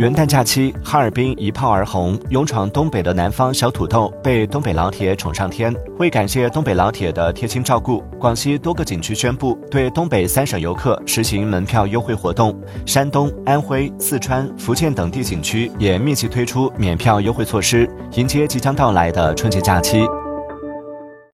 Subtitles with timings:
[0.00, 20.06] 元旦假期哈尔滨一炮而红勇闯东北的南方小土豆被东北老铁宠上天为感谢东北老铁的贴心照顾广西多个景区宣布对东北三省游客实行门票优惠活动山东安徽四川福建等地景区也密集推出免票优惠措施迎接即将到来的春节假期。